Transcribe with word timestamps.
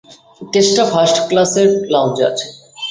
কেসটা 0.53 0.83
ফার্স্ট 0.91 1.17
ক্লাসের 1.29 1.69
লাউঞ্জে 1.93 2.23
আছে। 2.29 2.47